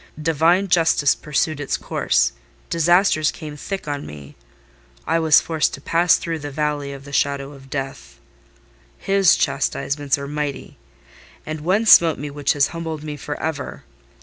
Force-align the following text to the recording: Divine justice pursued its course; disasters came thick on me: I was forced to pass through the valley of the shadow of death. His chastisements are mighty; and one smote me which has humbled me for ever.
Divine 0.19 0.67
justice 0.67 1.13
pursued 1.13 1.59
its 1.59 1.77
course; 1.77 2.31
disasters 2.71 3.29
came 3.31 3.55
thick 3.55 3.87
on 3.87 4.03
me: 4.03 4.35
I 5.05 5.19
was 5.19 5.39
forced 5.39 5.75
to 5.75 5.79
pass 5.79 6.15
through 6.17 6.39
the 6.39 6.49
valley 6.49 6.91
of 6.91 7.05
the 7.05 7.13
shadow 7.13 7.51
of 7.53 7.69
death. 7.69 8.19
His 8.97 9.35
chastisements 9.35 10.17
are 10.17 10.27
mighty; 10.27 10.79
and 11.45 11.61
one 11.61 11.85
smote 11.85 12.17
me 12.17 12.31
which 12.31 12.53
has 12.53 12.69
humbled 12.69 13.03
me 13.03 13.15
for 13.15 13.39
ever. 13.39 13.83